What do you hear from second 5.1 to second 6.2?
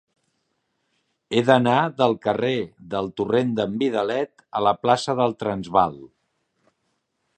del Transvaal.